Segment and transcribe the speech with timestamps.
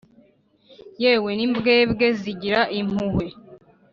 [1.01, 3.25] Yewe, n’imbwebwe zigira impuhwe,